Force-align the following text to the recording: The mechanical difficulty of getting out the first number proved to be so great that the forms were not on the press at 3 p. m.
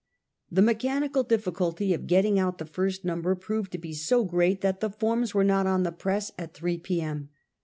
The 0.51 0.63
mechanical 0.63 1.21
difficulty 1.21 1.93
of 1.93 2.07
getting 2.07 2.39
out 2.39 2.57
the 2.57 2.65
first 2.65 3.05
number 3.05 3.35
proved 3.35 3.71
to 3.73 3.77
be 3.77 3.93
so 3.93 4.23
great 4.25 4.61
that 4.61 4.79
the 4.79 4.89
forms 4.89 5.35
were 5.35 5.43
not 5.43 5.67
on 5.67 5.83
the 5.83 5.91
press 5.91 6.31
at 6.39 6.55
3 6.55 6.79
p. 6.79 7.01
m. 7.01 7.29